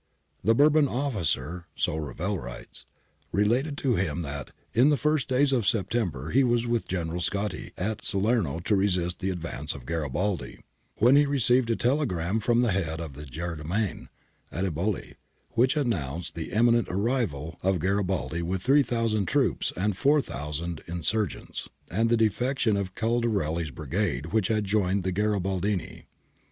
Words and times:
The 0.43 0.55
Bourbon 0.55 0.87
officer, 0.87 1.67
so 1.75 1.95
Revel 1.95 2.39
writes, 2.39 2.87
related 3.31 3.77
to 3.85 3.97
him 3.97 4.23
that' 4.23 4.49
in 4.73 4.89
the 4.89 4.97
first 4.97 5.27
days 5.27 5.53
of 5.53 5.67
September 5.67 6.31
he 6.31 6.43
was 6.43 6.65
with 6.65 6.87
General 6.87 7.19
Scotti 7.19 7.69
at 7.77 8.03
Salerno 8.03 8.59
to 8.61 8.75
resist 8.75 9.19
the 9.19 9.29
advance 9.29 9.75
of 9.75 9.85
Garibaldi, 9.85 10.59
when 10.97 11.15
he 11.15 11.27
received 11.27 11.69
a 11.69 11.75
telegram 11.75 12.39
from 12.39 12.61
the 12.61 12.71
head 12.71 12.99
of 12.99 13.13
the 13.13 13.27
gendarmerie 13.27 14.07
at 14.51 14.65
Eboli 14.65 15.17
which 15.51 15.77
announced 15.77 16.33
the 16.33 16.51
imminent 16.51 16.87
arrival 16.89 17.59
of 17.61 17.77
Garibaldi 17.79 18.41
with 18.41 18.63
3000 18.63 19.27
troops 19.27 19.71
and 19.77 19.95
4000 19.95 20.81
insurgents, 20.87 21.69
and 21.91 22.09
the 22.09 22.17
defection 22.17 22.75
of 22.75 22.95
Caldarelli's 22.95 23.69
brigade 23.69 24.33
which 24.33 24.47
had 24.47 24.63
joined 24.65 25.03
the 25.03 25.13
Gari 25.13 25.39
baldini. 25.39 26.05